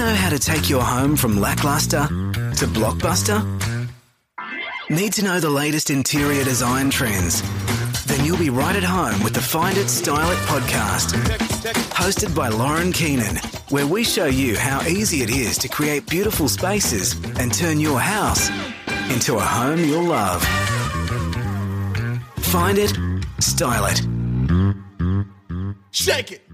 [0.00, 3.38] know how to take your home from lackluster to blockbuster?
[4.88, 7.42] Need to know the latest interior design trends?
[8.06, 11.12] Then you'll be right at home with the Find It Style It podcast.
[11.90, 13.36] Hosted by Lauren Keenan,
[13.68, 18.00] where we show you how easy it is to create beautiful spaces and turn your
[18.00, 18.48] house
[19.12, 20.42] into a home you'll love.
[22.38, 22.96] Find it,
[23.38, 24.00] style it.
[25.90, 26.49] Shake it.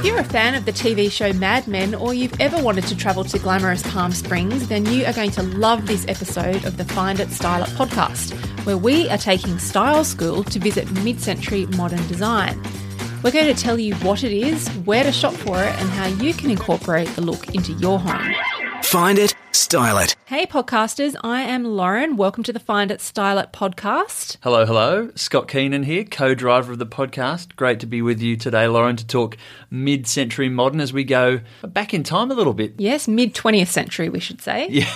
[0.00, 2.96] If you're a fan of the TV show Mad Men or you've ever wanted to
[2.96, 6.84] travel to glamorous Palm Springs, then you are going to love this episode of the
[6.86, 8.32] Find It Style It podcast,
[8.64, 12.62] where we are taking style school to visit mid century modern design.
[13.22, 16.06] We're going to tell you what it is, where to shop for it, and how
[16.06, 18.34] you can incorporate the look into your home.
[18.82, 20.14] Find it, style it.
[20.26, 22.16] Hey, podcasters, I am Lauren.
[22.16, 24.36] Welcome to the Find It Style It podcast.
[24.42, 25.10] Hello, hello.
[25.16, 27.56] Scott Keenan here, co driver of the podcast.
[27.56, 29.36] Great to be with you today, Lauren, to talk
[29.70, 32.74] mid century modern as we go back in time a little bit.
[32.78, 34.68] Yes, mid 20th century, we should say.
[34.80, 34.86] Yeah.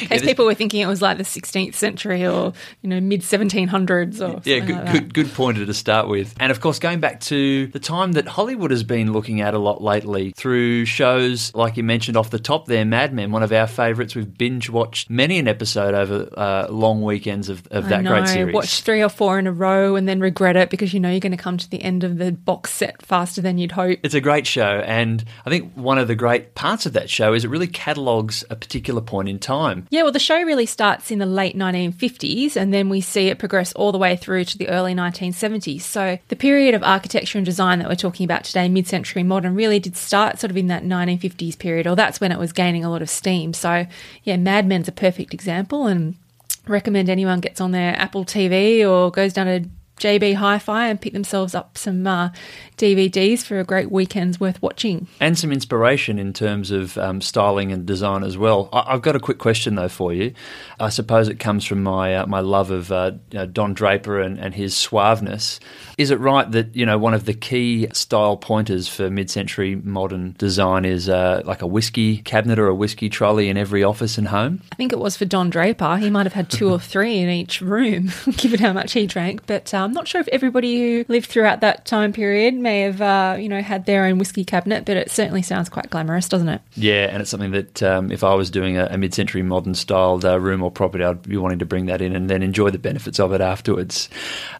[0.00, 3.20] In case people were thinking it was like the 16th century or, you know, mid
[3.20, 6.34] 1700s or Yeah, something good, like good, good pointer to start with.
[6.40, 9.58] And of course, going back to the time that Hollywood has been looking at a
[9.58, 13.52] lot lately through shows like you mentioned off the top there, Mad Men, one of
[13.52, 14.14] our favourites.
[14.14, 18.10] We've binge watched many an episode over uh, long weekends of, of that I know,
[18.10, 18.54] great series.
[18.54, 21.20] Watch three or four in a row and then regret it because you know you're
[21.20, 23.98] going to come to the end of the box set faster than you'd hope.
[24.02, 27.32] It's a great show, and I think one of the great parts of that show
[27.32, 29.86] is it really catalogues a particular point in time.
[29.90, 33.38] Yeah, well, the show really starts in the late 1950s and then we see it
[33.38, 35.82] progress all the way through to the early 1970s.
[35.82, 39.54] So the period of architecture and design that we're talking about today, mid century modern,
[39.54, 42.84] really did start sort of in that 1950s period, or that's when it was gaining
[42.84, 43.52] a lot of steam.
[43.54, 43.86] So,
[44.22, 46.16] yeah, Mad Men's a perfect example and
[46.66, 51.00] recommend anyone gets on their Apple TV or goes down to JB Hi Fi and
[51.00, 52.30] pick themselves up some uh,
[52.76, 55.06] DVDs for a great weekend's worth watching.
[55.20, 58.68] and some inspiration in terms of um, styling and design as well.
[58.72, 60.34] I- I've got a quick question though for you.
[60.80, 64.20] I suppose it comes from my uh, my love of uh, you know, Don Draper
[64.20, 65.60] and, and his suaveness.
[65.96, 70.34] Is it right that you know one of the key style pointers for mid-century modern
[70.38, 74.28] design is uh, like a whiskey cabinet or a whiskey trolley in every office and
[74.28, 74.60] home?
[74.72, 75.96] I think it was for Don Draper.
[75.98, 79.46] He might have had two or three in each room, given how much he drank.
[79.46, 83.00] But uh, I'm not sure if everybody who lived throughout that time period may have,
[83.00, 84.84] uh, you know, had their own whiskey cabinet.
[84.84, 86.60] But it certainly sounds quite glamorous, doesn't it?
[86.74, 90.24] Yeah, and it's something that um, if I was doing a, a mid-century modern styled
[90.24, 92.78] uh, room or property, I'd be wanting to bring that in and then enjoy the
[92.78, 94.08] benefits of it afterwards.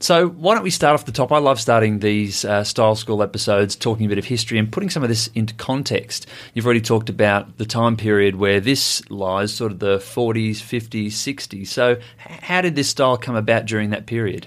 [0.00, 1.32] So why don't we start off the top?
[1.32, 4.90] I love starting these uh, style school episodes talking a bit of history and putting
[4.90, 6.26] some of this into context.
[6.52, 11.06] You've already talked about the time period where this lies, sort of the 40s, 50s,
[11.06, 11.68] 60s.
[11.68, 14.46] So how did this style come about during that period?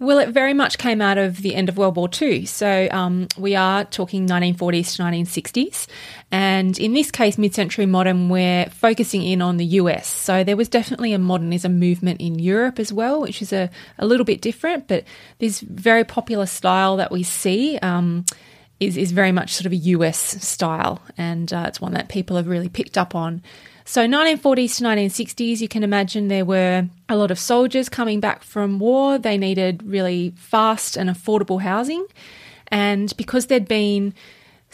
[0.00, 2.46] Well, it very much came out of the end of World War II.
[2.46, 5.86] So um, we are talking 1940s to 1960s.
[6.32, 10.08] And in this case, mid century modern, we're focusing in on the US.
[10.08, 14.06] So there was definitely a modernism movement in Europe as well, which is a, a
[14.06, 14.88] little bit different.
[14.88, 15.04] But
[15.38, 17.78] this very popular style that we see.
[17.78, 18.24] Um,
[18.80, 22.36] is, is very much sort of a US style, and uh, it's one that people
[22.36, 23.42] have really picked up on.
[23.86, 28.42] So, 1940s to 1960s, you can imagine there were a lot of soldiers coming back
[28.42, 29.18] from war.
[29.18, 32.06] They needed really fast and affordable housing.
[32.68, 34.14] And because there'd been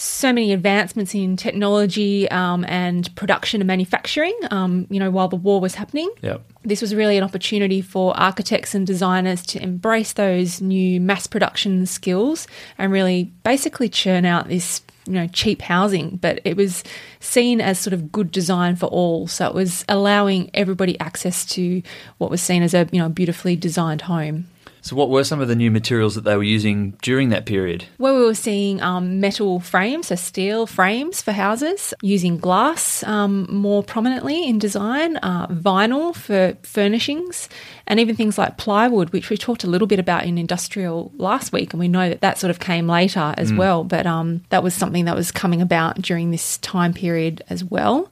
[0.00, 5.36] so many advancements in technology um, and production and manufacturing, um, you know, while the
[5.36, 6.42] war was happening, Yep.
[6.64, 11.84] this was really an opportunity for architects and designers to embrace those new mass production
[11.86, 12.46] skills
[12.78, 16.16] and really basically churn out this you know cheap housing.
[16.16, 16.82] But it was
[17.20, 19.26] seen as sort of good design for all.
[19.26, 21.82] So it was allowing everybody access to
[22.18, 24.46] what was seen as a you know beautifully designed home
[24.82, 27.84] So what were some of the new materials that they were using during that period?
[27.98, 33.46] where we were seeing um, metal frames, so steel frames for houses, using glass um,
[33.50, 37.48] more prominently in design, uh, vinyl for furnishings,
[37.86, 41.52] and even things like plywood, which we talked a little bit about in industrial last
[41.52, 43.84] week, and we know that that sort of came later as well.
[43.84, 48.10] But um, that was something that was coming about during this time period as well.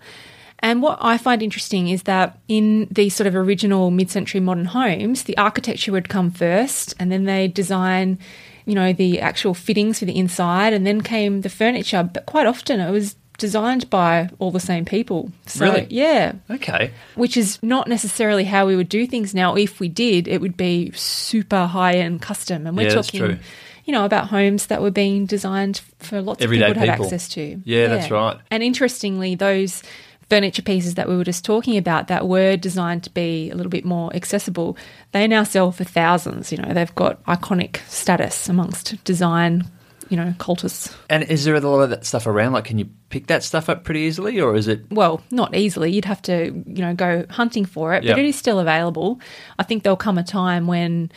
[0.60, 4.64] And what I find interesting is that in these sort of original mid century modern
[4.66, 8.18] homes, the architecture would come first and then they design,
[8.66, 12.08] you know, the actual fittings for the inside and then came the furniture.
[12.12, 15.30] But quite often it was designed by all the same people.
[15.46, 15.86] So, Really?
[15.90, 16.32] Yeah.
[16.50, 16.90] Okay.
[17.14, 19.54] Which is not necessarily how we would do things now.
[19.54, 22.66] If we did, it would be super high end custom.
[22.66, 23.38] And we're Yeah, talking,
[23.84, 26.96] you know, about homes that were being designed for lots Everyday of people to have
[26.96, 27.06] people.
[27.06, 27.62] access to.
[27.64, 28.38] Yeah, that's right.
[28.50, 29.84] And interestingly, those
[30.30, 33.70] furniture pieces that we were just talking about that were designed to be a little
[33.70, 34.76] bit more accessible,
[35.12, 36.52] they now sell for thousands.
[36.52, 39.64] You know, they've got iconic status amongst design
[40.10, 40.96] you know, cultists.
[41.10, 42.52] And is there a lot of that stuff around?
[42.52, 44.90] Like, can you pick that stuff up pretty easily, or is it?
[44.90, 45.92] Well, not easily.
[45.92, 48.14] You'd have to, you know, go hunting for it, Yep.
[48.16, 49.20] but it is still available.
[49.58, 51.12] I think there'll come a time when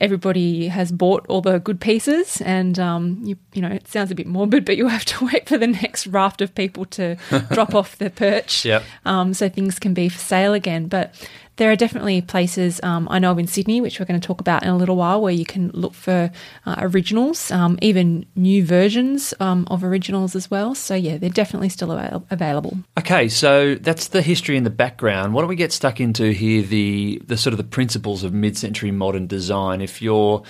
[0.00, 4.14] everybody has bought all the good pieces, and um, you, you know, it sounds a
[4.14, 7.16] bit morbid, but you'll have to wait for the next raft of people to
[7.52, 8.82] drop off the perch, Yep.
[9.04, 10.86] um, so things can be for sale again.
[10.86, 11.14] But
[11.60, 14.40] there are definitely places um, I know of in Sydney, which we're going to talk
[14.40, 16.30] about in a little while, where you can look for
[16.64, 20.74] uh, originals, um, even new versions um, of originals as well.
[20.74, 22.78] So yeah, they're definitely still avail- available.
[22.98, 25.34] Okay, so that's the history and the background.
[25.34, 28.90] Why don't we get stuck into here the the sort of the principles of mid-century
[28.90, 29.82] modern design?
[29.82, 30.42] If you're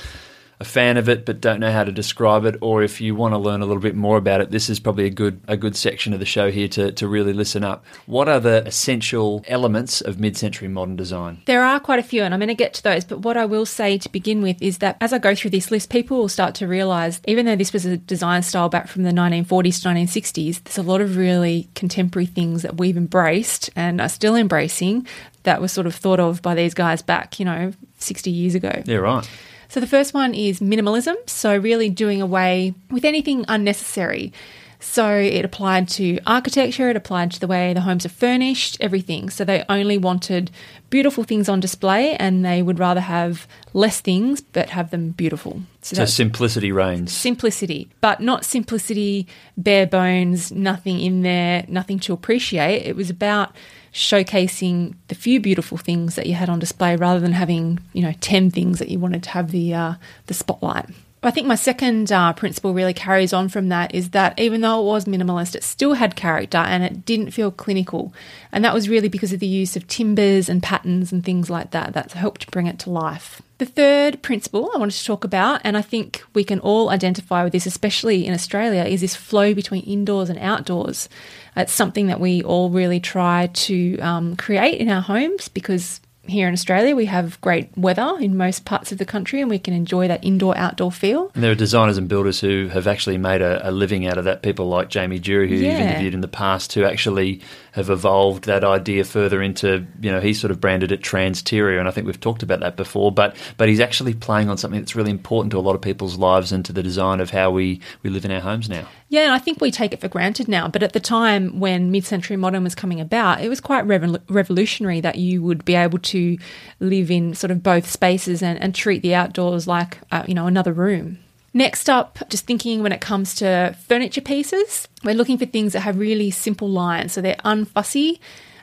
[0.61, 3.33] a fan of it but don't know how to describe it, or if you want
[3.33, 5.75] to learn a little bit more about it, this is probably a good a good
[5.75, 7.85] section of the show here to, to really listen up.
[8.07, 11.41] What are the essential elements of mid-century modern design?
[11.47, 13.05] There are quite a few, and I'm going to get to those.
[13.05, 15.71] But what I will say to begin with is that as I go through this
[15.71, 19.05] list, people will start to realise, even though this was a design style back from
[19.05, 24.01] the 1940s to 1960s, there's a lot of really contemporary things that we've embraced and
[24.01, 25.07] are still embracing
[25.45, 28.83] that was sort of thought of by these guys back, you know, 60 years ago.
[28.85, 29.29] Yeah, right.
[29.71, 31.15] So the first one is minimalism.
[31.29, 34.33] So really doing away with anything unnecessary.
[34.81, 39.31] So it applied to architecture, it applied to the way the homes are furnished, everything.
[39.31, 40.51] So they only wanted
[40.89, 45.63] beautiful things on display and they would rather have less things but have them beautiful.
[45.83, 47.13] So that's simplicity reigns.
[47.13, 52.87] simplicity, but not simplicity, bare bones, nothing in there, nothing to appreciate.
[52.87, 53.55] It was about
[53.93, 58.13] showcasing the few beautiful things that you had on display rather than having, you know,
[58.21, 59.95] 10 things that you wanted to have the uh,
[60.27, 60.87] the spotlight.
[61.23, 64.81] I think my second uh, principle really carries on from that is that even though
[64.81, 68.15] it was minimalist, it still had character and it didn't feel clinical.
[68.53, 71.73] And that was really because of the use of timbers and patterns and things like
[71.73, 73.43] that that helped bring it to life.
[73.59, 77.45] The third principle I wanted to talk about, and I think we can all identify
[77.45, 81.11] with this, especially in Australia, is this flow between indoors and outdoors.
[81.55, 86.01] It's something that we all really try to um, create in our homes because
[86.31, 89.59] here in Australia we have great weather in most parts of the country and we
[89.59, 91.31] can enjoy that indoor outdoor feel.
[91.35, 94.25] And there are designers and builders who have actually made a, a living out of
[94.25, 94.43] that.
[94.43, 95.73] People like Jamie Durie, who Yeah.
[95.73, 97.41] you've interviewed in the past, who actually
[97.73, 101.89] have evolved that idea further into, you know, he sort of branded it Transterior, and
[101.89, 103.13] I think we've talked about that before.
[103.13, 106.17] But but he's actually playing on something that's really important to a lot of people's
[106.17, 108.87] lives and to the design of how we, we live in our homes now.
[109.09, 110.69] Yeah, and I think we take it for granted now.
[110.69, 114.23] But at the time when mid century modern was coming about, it was quite revol-
[114.29, 116.39] revolutionary that you would be able to
[116.79, 120.47] live in sort of both spaces and, and treat the outdoors like, uh, you know,
[120.47, 121.19] another room.
[121.53, 125.81] Next up, just thinking when it comes to furniture pieces, we're looking for things that
[125.81, 127.13] have really simple lines.
[127.13, 128.19] So they're unfussy.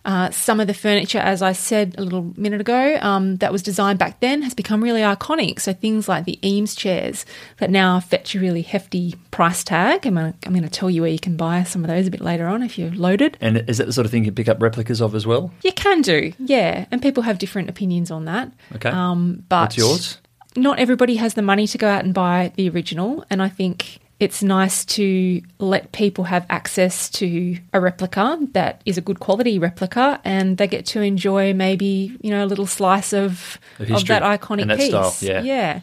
[0.06, 3.62] Uh, some of the furniture, as I said a little minute ago, um, that was
[3.62, 5.60] designed back then has become really iconic.
[5.60, 7.25] So things like the Eames chairs
[7.57, 10.07] that now fetch a really hefty price tag.
[10.07, 12.22] I'm going I'm to tell you where you can buy some of those a bit
[12.22, 13.38] later on if you're loaded.
[13.42, 15.51] And is that the sort of thing you pick up replicas of as well?
[15.62, 16.86] You can do, yeah.
[16.90, 18.50] And people have different opinions on that.
[18.75, 18.90] Okay.
[18.90, 20.18] Um, but What's yours?
[20.57, 24.00] Not everybody has the money to go out and buy the original, and I think
[24.19, 29.59] it's nice to let people have access to a replica that is a good quality
[29.59, 34.07] replica, and they get to enjoy maybe you know a little slice of Of of,
[34.07, 34.89] that iconic that piece.
[34.89, 35.42] style, yeah.
[35.42, 35.80] yeah.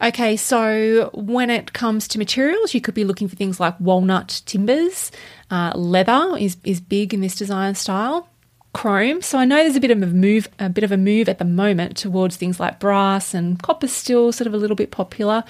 [0.00, 4.42] Okay, so when it comes to materials, you could be looking for things like walnut
[4.46, 5.10] timbers.
[5.50, 8.28] Uh, leather is is big in this design style
[8.78, 9.20] chrome.
[9.22, 11.40] So I know there's a bit of a move, a bit of a move at
[11.40, 15.42] the moment towards things like brass and copper, still sort of a little bit popular,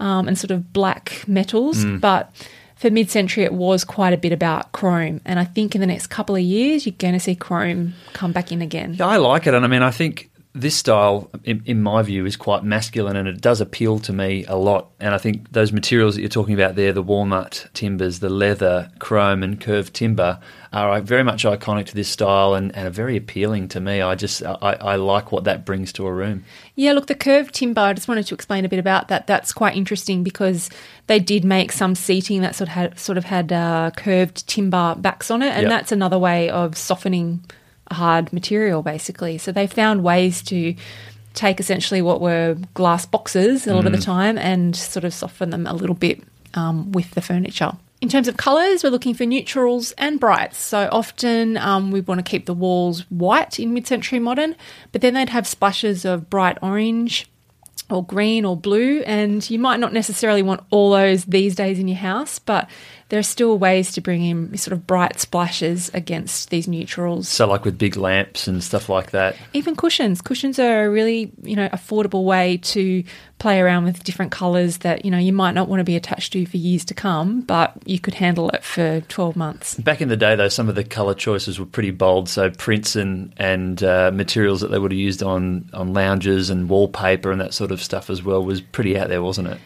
[0.00, 1.82] um, and sort of black metals.
[1.82, 2.30] But
[2.76, 6.08] for mid-century, it was quite a bit about chrome, and I think in the next
[6.08, 8.96] couple of years, you're going to see chrome come back in again.
[8.98, 12.24] Yeah, I like it, and I mean, I think this style, in, in my view,
[12.26, 14.92] is quite masculine, and it does appeal to me a lot.
[15.00, 18.88] And I think those materials that you're talking about there, the walnut timbers, the leather,
[19.00, 20.38] chrome, and curved timber,
[20.72, 24.00] are very much iconic to this style and, and are very appealing to me.
[24.00, 26.44] I just, I, I like what that brings to a room.
[26.76, 29.26] Yeah, look, the curved timber, I just wanted to explain a bit about that.
[29.26, 30.70] That's quite interesting because
[31.08, 34.94] they did make some seating that sort of had, sort of had uh, curved timber
[34.98, 35.70] backs on it, and Yep.
[35.70, 37.44] that's another way of softening
[37.90, 39.38] hard material, basically.
[39.38, 40.74] So they found ways to
[41.34, 45.50] take essentially what were glass boxes a lot of the time and sort of soften
[45.50, 46.22] them a little bit
[46.54, 47.72] um, with the furniture.
[48.00, 50.58] In terms of colours, we're looking for neutrals and brights.
[50.58, 54.56] So often um, we want to keep the walls white in mid century modern,
[54.92, 57.26] but then they'd have splashes of bright orange
[57.90, 59.00] or green or blue.
[59.06, 62.68] And you might not necessarily want all those these days in your house, but
[63.14, 67.28] there are still ways to bring in sort of bright splashes against these neutrals.
[67.28, 69.36] So, like with big lamps and stuff like that.
[69.52, 70.20] Even cushions.
[70.20, 73.04] Cushions are a really, you know, affordable way to
[73.38, 76.32] play around with different colours that you know you might not want to be attached
[76.32, 79.76] to for years to come, but you could handle it for 12 months.
[79.76, 82.28] Back in the day, though, some of the colour choices were pretty bold.
[82.28, 86.68] So prints and and uh, materials that they would have used on on lounges and
[86.68, 89.60] wallpaper and that sort of stuff as well was pretty out there, wasn't it?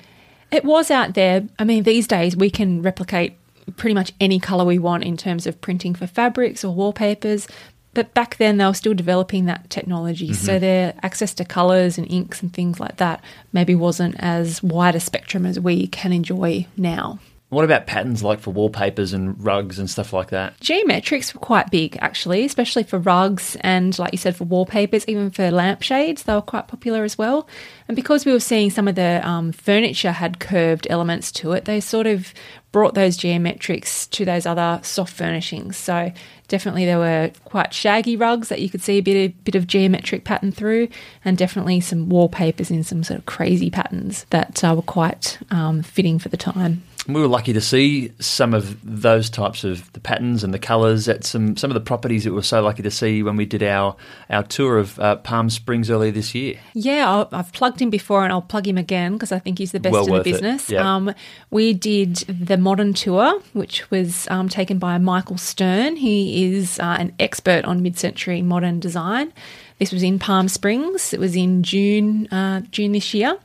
[0.50, 1.46] It was out there.
[1.58, 3.34] I mean, these days we can replicate
[3.76, 7.46] pretty much any colour we want in terms of printing for fabrics or wallpapers.
[7.94, 10.32] But back then they were still developing that technology.
[10.32, 10.60] So mm-hmm.
[10.60, 15.00] their access to colours and inks and things like that maybe wasn't as wide a
[15.00, 17.18] spectrum as we can enjoy now.
[17.50, 20.60] What about patterns like for wallpapers and rugs and stuff like that?
[20.60, 25.30] Geometrics were quite big, actually, especially for rugs and, like you said, for wallpapers, even
[25.30, 26.24] for lampshades.
[26.24, 27.48] They were quite popular as well.
[27.88, 31.64] And because we were seeing some of the um, furniture had curved elements to it,
[31.64, 32.34] they sort of
[32.78, 35.76] brought those geometrics to those other soft furnishings.
[35.76, 36.12] So
[36.46, 39.66] definitely there were quite shaggy rugs that you could see a bit of, bit of
[39.66, 40.86] geometric pattern through,
[41.24, 45.82] and definitely some wallpapers in some sort of crazy patterns that uh, were quite um,
[45.82, 46.84] fitting for the time.
[47.08, 51.08] We were lucky to see some of those types of the patterns and the colours
[51.08, 53.46] at some some of the properties that we were so lucky to see when we
[53.46, 53.96] did our
[54.28, 56.58] our tour of uh, Palm Springs earlier this year.
[56.74, 59.72] Yeah, I'll, I've plugged him before and I'll plug him again because I think he's
[59.72, 60.68] the best Well in the business.
[60.68, 60.96] yeah.
[60.96, 61.14] Um,
[61.50, 65.96] we did the modern tour, which was um, taken by Michael Stern.
[65.96, 69.32] He is uh, an expert on mid-century modern design.
[69.78, 71.14] This was in Palm Springs.
[71.14, 73.38] It was in June, uh, June this year.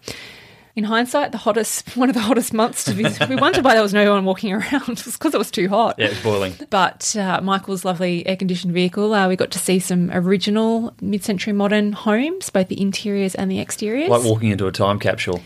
[0.76, 3.30] In hindsight, the hottest, one of the hottest months to visit.
[3.30, 4.90] we wondered why there was no one walking around.
[4.90, 5.96] It was because it was too hot.
[5.98, 6.54] Yeah, it was boiling.
[6.70, 11.24] But uh, Michael's lovely air conditioned vehicle, uh, we got to see some original mid
[11.24, 14.10] century modern homes, both the interiors and the exteriors.
[14.10, 15.42] Like walking into a time capsule.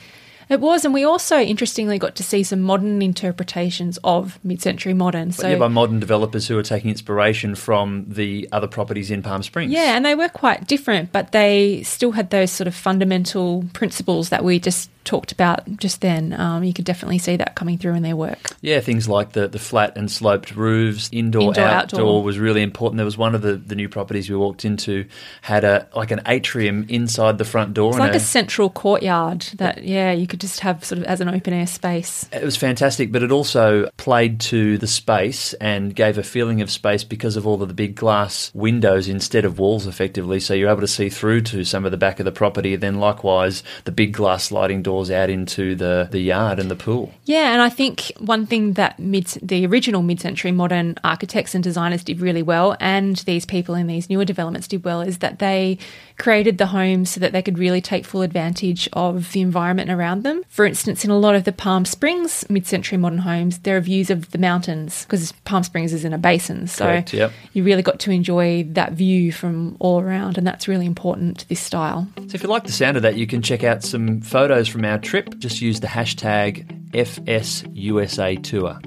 [0.50, 4.94] It was, and we also interestingly got to see some modern interpretations of mid century
[4.94, 5.32] modern.
[5.32, 9.44] So, yeah, by modern developers who are taking inspiration from the other properties in Palm
[9.44, 9.72] Springs.
[9.72, 14.30] yeah, and they were quite different, but they still had those sort of fundamental principles
[14.30, 16.34] that we just talked about just then.
[16.40, 18.38] Um, you could definitely see that coming through in their work.
[18.62, 22.24] Yeah, things like the, the flat and sloped roofs, indoor, Indoor, outdoor, outdoor.
[22.24, 22.98] was really important.
[22.98, 25.06] There was one of the, the new properties we walked into
[25.42, 27.92] had a like an atrium inside the front door.
[27.92, 31.30] It's like a central courtyard that, yeah, you could just have sort of as an
[31.30, 32.28] open air space.
[32.32, 36.70] It was fantastic, but it also played to the space and gave a feeling of
[36.70, 40.40] space because of all of the big glass windows instead of walls, effectively.
[40.40, 42.76] So you're able to see through to some of the back of the property.
[42.76, 47.14] Then, likewise, the big glass sliding doors out into the, the yard and the pool.
[47.26, 52.04] Yeah, and I think one thing that mid, the original mid-century modern architects and designers
[52.04, 55.78] did really well, and these people in these newer developments did well, is that they
[56.18, 60.24] created the homes so that they could really take full advantage of the environment around
[60.24, 60.42] them.
[60.50, 64.10] For instance, in a lot of the Palm Springs mid-century modern homes, there are views
[64.10, 67.32] of the mountains because Palm Springs is in a basin, so Correct, yep.
[67.54, 71.50] you really got to enjoy that view from all around, and that's really important to
[71.50, 72.08] this style.
[72.16, 74.84] So if you like the sound of that, you can check out some photos from
[74.88, 75.38] our trip.
[75.38, 78.80] Just use the hashtag FSUSA Tour.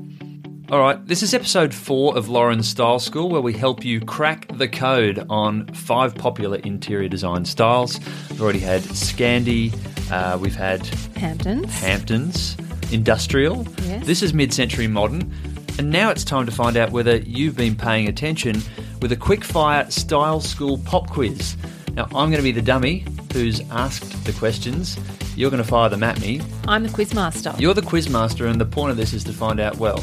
[0.71, 4.47] All right, this is episode four of Lauren's Style School, where we help you crack
[4.57, 7.99] the code on five popular interior design styles.
[8.30, 9.75] We've already had Scandi,
[10.12, 11.73] uh, we've had Hamptons.
[11.80, 12.57] Hamptons,
[12.92, 13.66] industrial.
[13.83, 14.07] Yes.
[14.07, 15.33] This is mid century modern.
[15.78, 18.61] And now it's time to find out whether you've been paying attention
[19.02, 21.57] with a quick-fire style school pop quiz.
[21.95, 24.99] Now, I'm going to be the dummy who's asked the questions.
[25.37, 26.40] You're going to fire them at me.
[26.66, 27.58] I'm the quizmaster.
[27.60, 30.02] You're the quizmaster, and the point of this is to find out, well,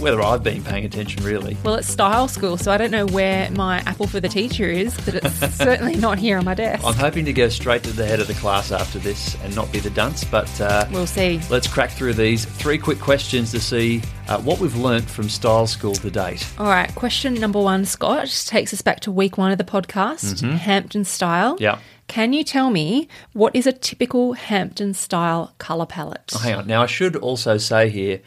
[0.00, 1.56] whether I've been paying attention really.
[1.64, 4.94] Well, it's style school, so I don't know where my apple for the teacher is,
[5.04, 6.82] but it's certainly not here on my desk.
[6.84, 9.70] I'm hoping to go straight to the head of the class after this and not
[9.72, 11.40] be the dunce, but uh, We'll see.
[11.50, 15.66] let's crack through these three quick questions to see uh, what we've learnt from Style
[15.66, 16.46] School to date.
[16.58, 20.40] All right, question number one, Scott, takes us back to week one of the podcast,
[20.58, 21.54] Hampton style.
[21.54, 21.62] Mm-hmm.
[21.64, 21.78] Yeah.
[22.08, 26.32] Can you tell me what is a typical Hampton style colour palette?
[26.34, 26.66] Oh, hang on.
[26.66, 28.20] Now, I should also say here,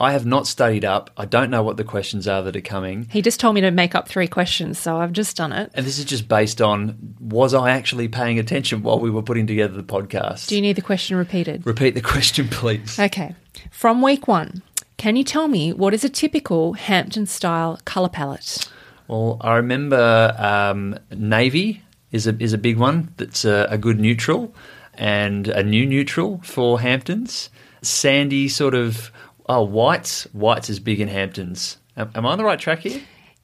[0.00, 1.10] I have not studied up.
[1.16, 3.08] I don't know what the questions are that are coming.
[3.10, 5.70] He just told me to make up three questions, so I've just done it.
[5.74, 9.46] And this is just based on was I actually paying attention while we were putting
[9.46, 10.46] together the podcast?
[10.46, 11.66] Do you need the question repeated?
[11.66, 12.98] Repeat the question, please.
[12.98, 13.34] Okay.
[13.70, 14.62] From week one,
[14.98, 18.68] can you tell me what is a typical Hampton style colour palette?
[19.08, 23.12] Well, I remember um, navy is a is a big one.
[23.16, 24.54] That's a, a good neutral
[24.94, 27.50] and a new neutral for Hamptons.
[27.82, 29.12] Sandy sort of
[29.48, 30.24] oh whites.
[30.32, 31.78] Whites is big in Hamptons.
[31.96, 33.00] Am, am I on the right track here?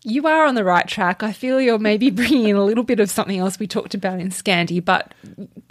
[0.06, 1.22] You are on the right track.
[1.22, 4.20] I feel you're maybe bringing in a little bit of something else we talked about
[4.20, 5.14] in Scandi, but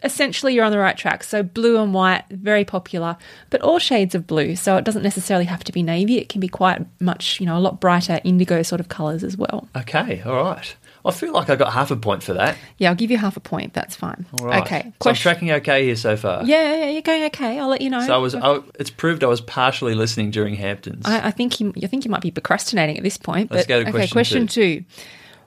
[0.02, 1.24] essentially you're on the right track.
[1.24, 3.16] So blue and white, very popular,
[3.52, 4.56] but all shades of blue.
[4.56, 6.18] So it doesn't necessarily have to be navy.
[6.18, 9.38] It can be quite much, you know, a lot brighter indigo sort of colours as
[9.38, 9.68] well.
[9.76, 10.76] Okay, all right.
[11.06, 12.58] I feel like I got half a point for that.
[12.78, 13.74] Yeah, I'll give you half a point.
[13.74, 14.26] That's fine.
[14.40, 14.64] All right.
[14.64, 14.94] Okay.
[15.02, 16.46] So I'm tracking okay here so far.
[16.46, 17.60] yeah, yeah, you're going okay.
[17.60, 18.06] I'll let you know.
[18.06, 18.36] So I was.
[18.36, 21.06] I, it's proved I was partially listening during Hamptons.
[21.06, 21.74] I, I think you.
[21.84, 23.52] I think you might be procrastinating at this point.
[23.52, 24.86] Let's but, go to okay, question question two.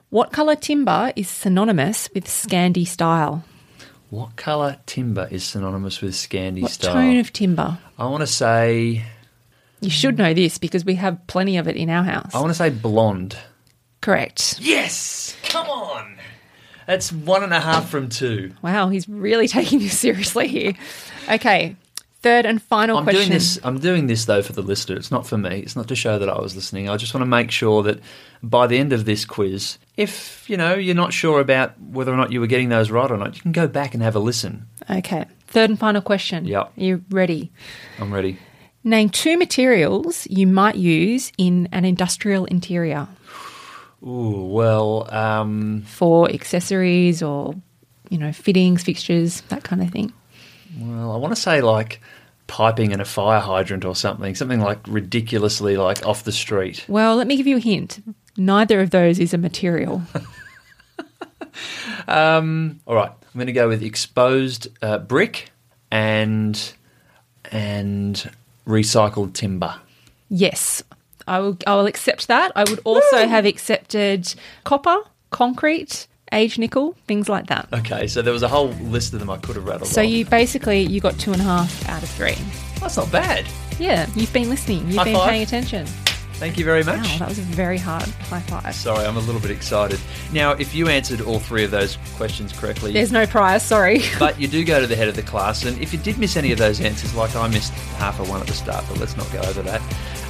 [0.09, 3.43] What colour timber is synonymous with Scandi style?
[4.09, 6.93] what colour timber is synonymous with Scandi What style?
[6.93, 7.77] tone of timber?
[7.97, 9.03] I want to say.
[9.81, 12.33] You should know this because we have plenty of it in our house.
[12.33, 13.37] I want to say blonde.
[14.07, 14.59] Correct.
[14.61, 15.35] Yes.
[15.49, 16.15] Come on.
[16.85, 18.53] That's one and a half from two.
[18.61, 20.75] Wow, he's really taking this seriously here.
[21.29, 21.75] Okay,
[22.21, 23.23] third and final I'm question.
[23.23, 23.59] doing this.
[23.65, 24.95] I'm doing this though for the listener.
[24.95, 25.59] It's not for me.
[25.59, 26.87] It's not to show that I was listening.
[26.87, 27.99] I just want to make sure that
[28.41, 32.15] by the end of this quiz, if you know you're not sure about whether or
[32.15, 34.19] not you were getting those right or not, you can go back and have a
[34.19, 34.67] listen.
[34.89, 36.45] Okay, third and final question.
[36.45, 36.71] Yep.
[36.77, 37.51] You ready?
[37.99, 38.39] I'm ready.
[38.85, 43.09] Name two materials you might use in an industrial interior
[44.05, 47.55] Ooh, well, um, for accessories or,
[48.09, 50.13] you know, fittings, fixtures, that kind of thing.
[50.79, 51.99] well, I want to say like
[52.47, 56.85] piping and a fire hydrant or something, something like ridiculously like off the street.
[56.87, 58.01] Well, let me give you a hint.
[58.37, 60.01] Neither of those is a material.
[62.07, 65.51] Um, all right, I'm going to go with exposed uh, brick
[65.91, 66.73] and
[67.51, 68.31] and
[68.67, 69.75] recycled timber.
[70.29, 70.83] yes,
[71.27, 71.57] I will.
[71.67, 72.51] I will accept that.
[72.55, 74.97] I would also have accepted copper,
[75.31, 77.67] concrete, aged nickel, things like that.
[77.73, 80.09] Okay, so there was a whole list of them I could have rattled So off.
[80.09, 82.35] you basically you got two and a half out of three.
[82.79, 83.45] That's not bad.
[83.79, 84.87] Yeah, you've been listening.
[84.87, 85.29] You've High been five.
[85.29, 85.85] paying attention.
[86.39, 86.99] Thank you very much.
[86.99, 88.75] Wow, that was a very hard high five.
[88.75, 89.99] Sorry, I'm a little bit excited.
[90.31, 93.63] Now, if you answered all three of those questions correctly, There's no prize.
[93.63, 94.01] Sorry.
[94.19, 96.37] but you do go to the head of the class, and if you did miss
[96.37, 99.17] any of those answers, like I missed half of one at the start, but let's
[99.17, 99.81] not go over that.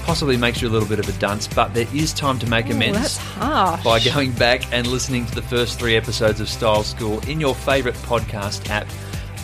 [0.07, 2.67] Possibly makes you a little bit of a dunce, but there is time to make
[2.67, 2.97] Oh, amends.
[2.97, 3.83] that's harsh.
[3.83, 7.53] by going back and listening to the first three episodes of Style School in your
[7.53, 8.87] favourite podcast app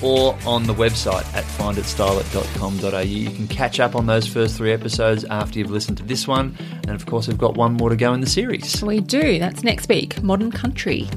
[0.02, 3.00] or on the website at finditstyleit.com.au.
[3.02, 6.58] You can catch up on those first three episodes after you've listened to this one.
[6.88, 8.82] And of course, we've got one more to go in the series.
[8.82, 9.40] We do.
[9.40, 10.24] That's next week.
[10.24, 11.10] Modern country.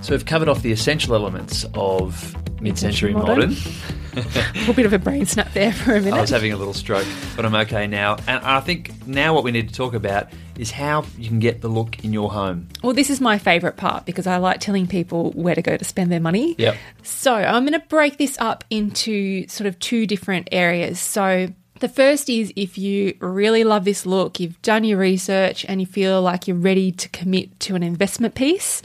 [0.00, 2.34] So we've covered off the essential elements of
[2.64, 3.54] Mid-century modern.
[4.16, 6.16] A little bit of a brain snap there for a minute.
[6.16, 8.16] I was having a little stroke, but I'm okay now.
[8.28, 11.62] And I think now what we need to talk about is how you can get
[11.62, 12.68] the look in your home.
[12.82, 15.84] well, this is my favourite part because I like telling people where to go to
[15.84, 16.54] spend their money.
[16.58, 16.76] Yep.
[17.02, 21.00] So I'm going to break this up into sort of two different areas.
[21.00, 21.48] So
[21.80, 25.86] the first is if you really love this look, you've done your research, and you
[25.86, 28.80] feel like you're ready to commit to an investment piece.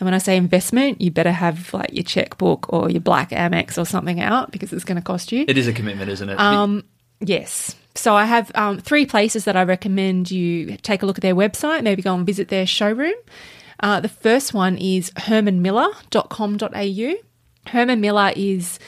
[0.00, 3.76] And when I say investment, you better have like your checkbook or your black Amex
[3.78, 5.44] or something out because it's going to cost you.
[5.48, 6.38] It is a commitment, isn't it?
[6.38, 6.84] Um,
[7.20, 7.74] yes.
[7.96, 11.34] So I have um, three places that I recommend you take a look at their
[11.34, 13.14] website, maybe go and visit their showroom.
[13.80, 17.14] Uh, the first one is hermanmiller.com.au.
[17.66, 18.78] Herman Miller is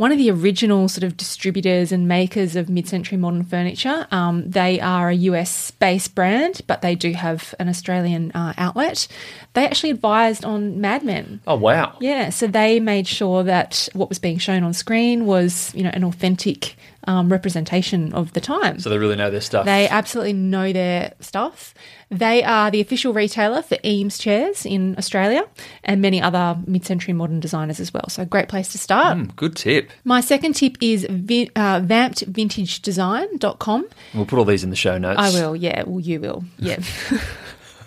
[0.00, 4.06] one of the original sort of distributors and makers of mid-century modern furniture.
[4.10, 9.06] Um, they are a US-based brand, but they do have an Australian uh, outlet.
[9.52, 11.42] They actually advised on Mad Men.
[11.46, 11.98] oh, wow.
[12.00, 15.90] Yeah, so they made sure that what was being shown on screen was, you know,
[15.92, 18.78] an authentic um, representation of the time.
[18.78, 19.64] So they really know their stuff.
[19.64, 21.74] They absolutely know their stuff.
[22.10, 25.44] They are the official retailer for Eames chairs in Australia
[25.84, 28.08] and many other mid century modern designers as well.
[28.08, 29.16] So, great place to start.
[29.16, 29.89] Mm, good tip.
[30.04, 33.86] My second tip is vi- uh, vampedvintagedesign.com.
[34.14, 35.20] We'll put all these in the show notes.
[35.20, 36.78] I will, yeah, well, you will, yeah.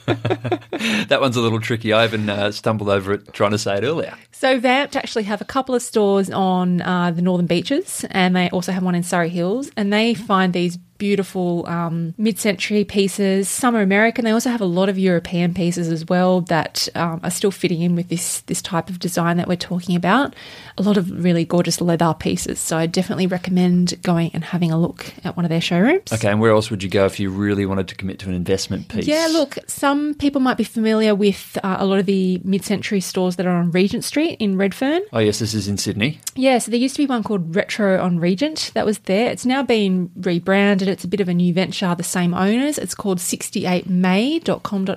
[1.08, 1.94] That one's a little tricky.
[1.94, 4.14] I even uh, stumbled over it trying to say it earlier.
[4.32, 8.50] So Vamped actually have a couple of stores on uh, the Northern Beaches, and they
[8.50, 13.50] also have one in Surry Hills, and they find these beautiful um, mid-century pieces.
[13.50, 14.24] Some are American.
[14.24, 17.82] They also have a lot of European pieces as well that um, are still fitting
[17.82, 20.34] in with this this type of design that we're talking about.
[20.78, 22.58] A lot of really gorgeous leather pieces.
[22.60, 26.14] So I definitely recommend going and having a look at one of their showrooms.
[26.14, 28.36] Okay, and where else would you go if you really wanted to commit to an
[28.36, 29.06] investment piece?
[29.06, 33.36] Yeah, look, some people might be familiar with uh, a lot of the mid-century stores
[33.36, 35.02] that are on Regent Street in Redfern.
[35.12, 36.22] Oh, yes, this is in Sydney.
[36.36, 39.30] Yeah, so there used to be one called Retro on Regent that was there.
[39.30, 40.88] It's now been rebranded.
[40.94, 42.78] It's a bit of a new venture, the same owners.
[42.78, 44.94] It's called 68may.com.au.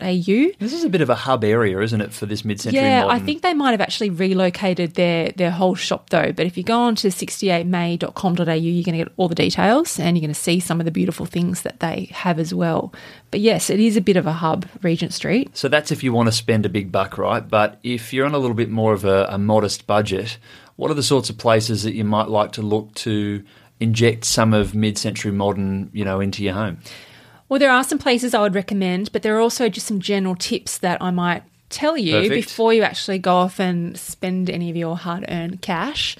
[0.59, 3.17] This is a bit of a hub area, isn't it, for this mid-century Yeah, modern?
[3.17, 6.31] I think they might have actually relocated their, their whole shop though.
[6.33, 10.17] But if you go on to 68may.com.au, you're going to get all the details and
[10.17, 12.93] you're going to see some of the beautiful things that they have as well.
[13.31, 15.57] But yes, it is a bit of a hub, Regent Street.
[15.57, 17.47] So that's if you want to spend a big buck, right?
[17.47, 20.39] But if you're on a little bit more of a, a modest budget,
[20.77, 23.43] what are the sorts of places that you might like to look to
[23.81, 26.79] inject some of mid-century modern, you know, into your home?
[27.49, 30.35] Well, there are some places I would recommend, but there are also just some general
[30.35, 32.35] tips that I might tell you Perfect.
[32.35, 36.17] before you actually go off and spend any of your hard earned cash.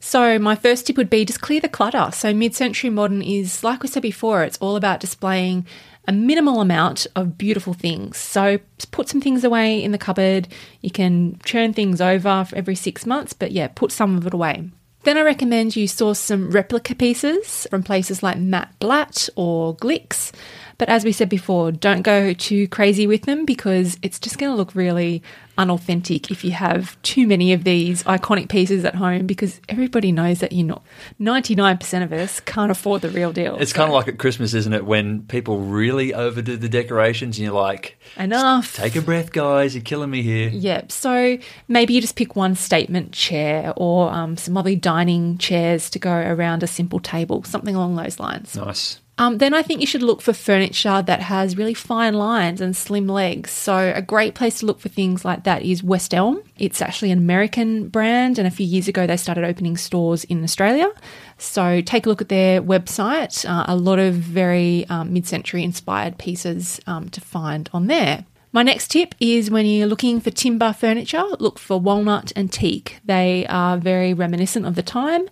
[0.00, 2.10] So, my first tip would be just clear the clutter.
[2.12, 5.66] So, mid century modern is, like we said before, it's all about displaying
[6.06, 8.16] a minimal amount of beautiful things.
[8.18, 8.58] So,
[8.90, 10.48] put some things away in the cupboard.
[10.80, 14.34] You can churn things over for every six months, but yeah, put some of it
[14.34, 14.70] away.
[15.06, 20.32] Then I recommend you source some replica pieces from places like Matt Blatt or Glix.
[20.78, 24.50] But as we said before, don't go too crazy with them because it's just going
[24.50, 25.22] to look really
[25.58, 30.40] unauthentic if you have too many of these iconic pieces at home because everybody knows
[30.40, 30.82] that you're not
[31.20, 33.56] 99% of us can't afford the real deal.
[33.58, 34.84] It's So, kind of like at Christmas, isn't it?
[34.84, 38.76] When people really overdo the decorations and you're like, enough.
[38.76, 40.48] take a breath, guys, you're killing me here.
[40.48, 40.92] Yep.
[40.92, 41.38] so
[41.68, 46.12] maybe you just pick one statement chair or um, some lovely dining chairs to go
[46.12, 48.56] around a simple table, something along those lines.
[48.56, 49.00] Nice.
[49.18, 52.76] Um, then I think you should look for furniture that has really fine lines and
[52.76, 53.50] slim legs.
[53.50, 56.42] So, a great place to look for things like that is West Elm.
[56.58, 60.44] It's actually an American brand, and a few years ago they started opening stores in
[60.44, 60.90] Australia.
[61.38, 63.48] So, take a look at their website.
[63.48, 68.26] Uh, a lot of very um, mid century inspired pieces um, to find on there.
[68.52, 73.00] My next tip is when you're looking for timber furniture, look for walnut and teak.
[73.04, 75.28] They are very reminiscent of the time.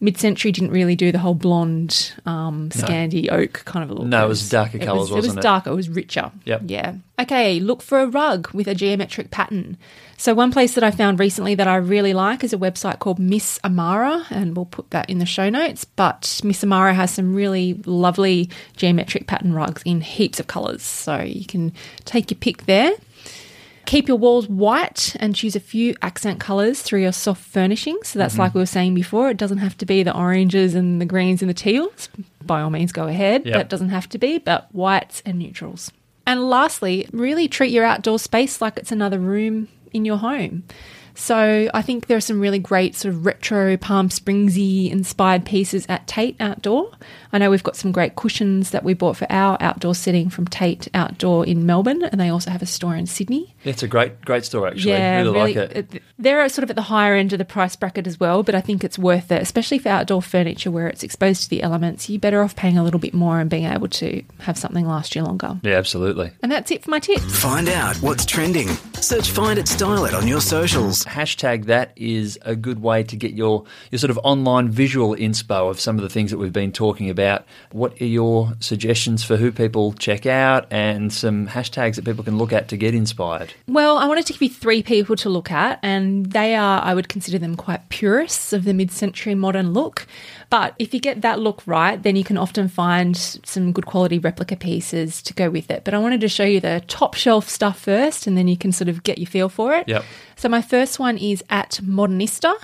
[0.00, 4.06] Mid century didn't really do the whole blonde, um, Scandi oak kind of a look.
[4.06, 5.40] No, it was darker colours, It was it?
[5.42, 6.30] darker, it was richer.
[6.44, 6.62] Yep.
[6.66, 6.94] Yeah.
[7.20, 9.76] Okay, look for a rug with a geometric pattern.
[10.16, 13.18] So, one place that I found recently that I really like is a website called
[13.18, 15.84] Miss Amara, and we'll put that in the show notes.
[15.84, 20.82] But Miss Amara has some really lovely geometric pattern rugs in heaps of colours.
[20.82, 21.72] So, you can
[22.04, 22.92] take your pick there.
[23.88, 28.08] Keep your walls white and choose a few accent colours through your soft furnishings.
[28.08, 28.42] So that's mm-hmm.
[28.42, 31.40] like we were saying before, it doesn't have to be the oranges and the greens
[31.40, 32.10] and the teals.
[32.44, 33.46] By all means, go ahead.
[33.46, 33.54] Yep.
[33.54, 35.90] That doesn't have to be, but whites and neutrals.
[36.26, 40.64] And lastly, really treat your outdoor space like it's another room in your home.
[41.18, 45.84] So I think there are some really great sort of retro Palm Springsy inspired pieces
[45.88, 46.92] at Tait Outdoor.
[47.32, 50.46] I know we've got some great cushions that we bought for our outdoor setting from
[50.46, 53.54] Tait Outdoor in Melbourne, and they also have a store in Sydney.
[53.64, 54.92] It's a great, great store, actually.
[54.92, 55.94] really, like it.
[55.96, 58.54] Uh, they're sort of at the higher end of the price bracket as well, but
[58.54, 62.08] I think it's worth it, especially for outdoor furniture where it's exposed to the elements.
[62.08, 65.16] You're better off paying a little bit more and being able to have something last
[65.16, 65.58] you longer.
[65.62, 66.30] Yeah, absolutely.
[66.42, 67.40] And that's it for my tips.
[67.40, 68.68] Find out what's trending.
[69.02, 71.04] Search Find It Style It on your socials.
[71.04, 75.70] Hashtag that is a good way to get your, your sort of online visual inspo
[75.70, 77.46] of some of the things that we've been talking about.
[77.70, 82.38] What are your suggestions for who people check out and some hashtags that people can
[82.38, 83.54] look at to get inspired?
[83.68, 86.94] Well, I wanted to give you three people to look at, and they are, I
[86.94, 90.06] would consider them quite purists of the mid century modern look.
[90.50, 94.18] But if you get that look right, then you can often find some good quality
[94.18, 95.84] replica pieces to go with it.
[95.84, 98.72] But I wanted to show you the top shelf stuff first, and then you can
[98.72, 99.86] sort of get your feel for it.
[99.88, 100.04] Yep.
[100.36, 102.54] So my first one is at Modernista.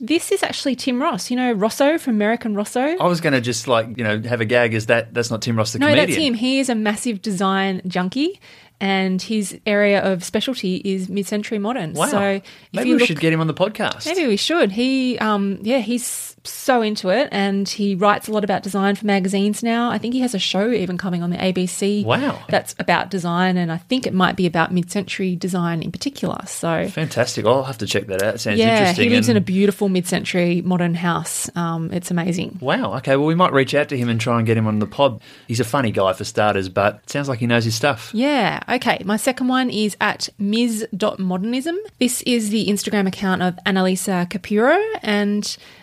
[0.00, 1.30] This is actually Tim Ross.
[1.30, 2.80] You know Rosso from Merrick and Rosso?
[2.80, 5.40] I was going to just like, you know, have a gag Is that that's not
[5.42, 6.08] Tim Ross the No, comedian.
[6.08, 6.34] that's him.
[6.34, 8.40] He is a massive design junkie,
[8.80, 11.92] and his area of specialty is mid-century modern.
[11.94, 12.06] Wow.
[12.06, 14.06] So if Maybe you we look, should get him on the podcast.
[14.06, 14.72] maybe we should.
[14.72, 19.04] He, um, yeah, he's so into it, and he writes a lot about design for
[19.04, 19.90] magazines now.
[19.90, 22.02] I think he has a show even coming on the ABC.
[22.04, 22.42] Wow.
[22.48, 26.38] that's about design, and I think it might be about mid-century design in particular.
[26.46, 26.88] So.
[26.88, 27.44] Fantastic.
[27.44, 28.40] I'll have to check that out.
[28.40, 29.10] Sounds Yeah, interesting.
[29.10, 31.50] he lives in a beautiful mid-century modern house.
[31.54, 32.58] Um, it's amazing.
[32.62, 32.96] Wow.
[32.96, 33.16] Okay.
[33.16, 35.20] Well, we might reach out to him and try and get him on the pod.
[35.46, 38.10] He's a funny guy for starters, but it sounds like he knows his stuff.
[38.14, 38.60] Yeah.
[38.70, 39.02] Okay.
[39.04, 41.76] My second one is at ms.modernism.
[41.98, 44.78] This is the Instagram account of Annalisa Capuro.
[45.02, 45.42] And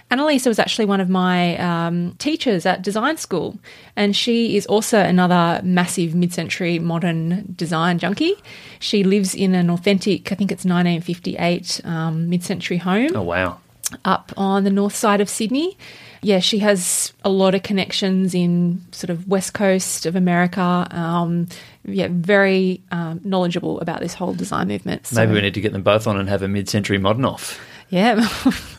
[0.09, 3.59] Annalisa was actually one of my um, teachers at design school.
[3.97, 8.35] And she is also another massive mid century modern design junkie.
[8.79, 13.59] She lives in an authentic, I think it's 1958 um, mid century home Oh, wow.
[14.05, 15.77] up on the north side of Sydney.
[16.21, 20.87] Yeah, she has a lot of connections in sort of west coast of America.
[20.91, 21.47] Um,
[21.85, 25.07] yeah, very um, knowledgeable about this whole design movement.
[25.07, 27.59] So, Maybe we need to get them both on and have a mid-century modern off.
[27.89, 28.15] yeah,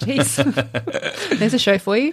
[0.01, 0.37] jeez,
[1.39, 2.13] there's a show for you.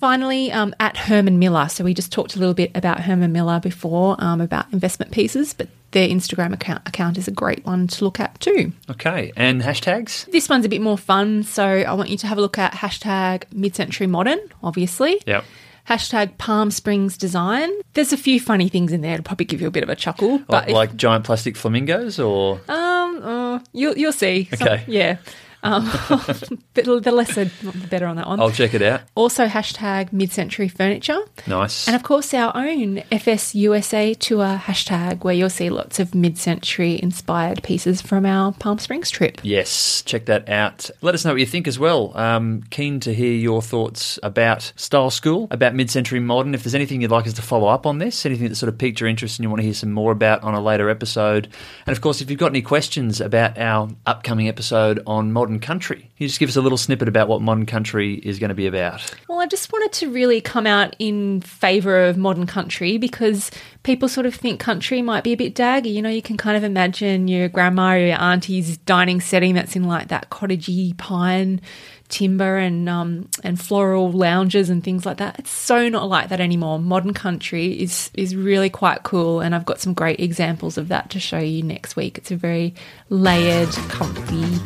[0.00, 1.68] Finally, um, at Herman Miller.
[1.68, 5.52] So we just talked a little bit about Herman Miller before um, about investment pieces,
[5.54, 8.72] but their Instagram account, account is a great one to look at too.
[8.90, 9.32] Okay.
[9.36, 10.30] And hashtags?
[10.30, 12.72] This one's a bit more fun, so I want you to have a look at
[12.74, 15.20] hashtag mid-century modern, obviously.
[15.26, 15.44] Yep.
[15.88, 17.70] Hashtag Palm Springs design.
[17.94, 19.96] There's a few funny things in there to probably give you a bit of a
[19.96, 20.42] chuckle.
[20.46, 24.48] Like, if- like giant plastic flamingos or um, uh, you'll you'll see.
[24.54, 24.84] Some- Okay.
[24.86, 25.16] yeah.
[25.62, 25.84] Um,
[26.74, 28.40] the lesser, the better on that one.
[28.40, 29.02] I'll check it out.
[29.14, 31.18] Also, hashtag mid-century furniture.
[31.46, 31.86] Nice.
[31.86, 37.62] And of course, our own FSUSA tour hashtag, where you'll see lots of mid-century inspired
[37.62, 39.40] pieces from our Palm Springs trip.
[39.42, 40.90] Yes, check that out.
[41.00, 42.16] Let us know what you think as well.
[42.16, 46.54] Um, keen to hear your thoughts about Style School, about mid-century modern.
[46.54, 48.78] If there's anything you'd like us to follow up on this, anything that sort of
[48.78, 51.48] piqued your interest and you want to hear some more about on a later episode,
[51.86, 56.10] and of course, if you've got any questions about our upcoming episode on modern country,
[56.18, 58.66] you just give us a little snippet about what modern country is going to be
[58.66, 59.02] about.
[59.28, 63.50] Well, I just wanted to really come out in favour of modern country because
[63.82, 65.94] people sort of think country might be a bit daggy.
[65.94, 69.74] You know, you can kind of imagine your grandma or your auntie's dining setting that's
[69.74, 71.62] in like that cottagey pine
[72.08, 75.38] timber and um, and floral lounges and things like that.
[75.38, 76.78] It's so not like that anymore.
[76.78, 81.10] Modern country is is really quite cool, and I've got some great examples of that
[81.10, 82.18] to show you next week.
[82.18, 82.74] It's a very
[83.08, 84.58] layered, comfy,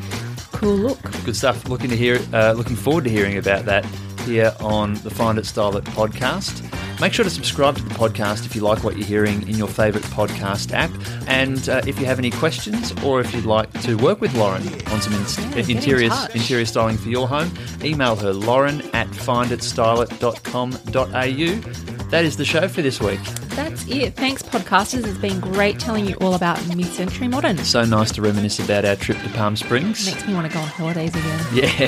[0.62, 1.24] cool look.
[1.24, 1.68] Good stuff.
[1.68, 3.84] Looking to hear, uh, looking forward to hearing about that
[4.20, 6.81] here on the Find It Style It podcast.
[7.02, 9.66] Make sure to subscribe to the podcast if you like what you're hearing in your
[9.66, 10.92] favourite podcast app.
[11.26, 14.62] And uh, if you have any questions or if you'd like to work with Lauren
[14.86, 17.50] on some in- Yeah, get in interior, interior styling for your home,
[17.82, 22.08] email her lauren at finditstyleit.com.au.
[22.10, 23.18] That is the show for this week.
[23.56, 24.14] That's it.
[24.14, 25.04] Thanks, podcasters.
[25.04, 27.58] It's been great telling you all about mid-century modern.
[27.58, 30.06] So nice to reminisce about our trip to Palm Springs.
[30.06, 31.46] Makes me want to go on holidays again.
[31.52, 31.64] Yeah,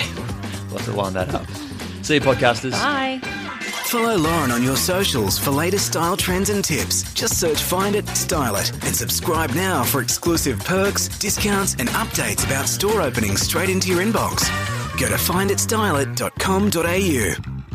[0.70, 1.46] we'll have to line that up.
[2.03, 2.72] See you, podcasters.
[2.72, 3.20] Bye.
[3.86, 7.04] Follow Lauren on your socials for latest style trends and tips.
[7.14, 12.44] Just search Find It, Style It, and subscribe now for exclusive perks, discounts, and updates
[12.44, 14.48] about store openings straight into your inbox.
[14.98, 17.73] Go to finditstyleit.com.au.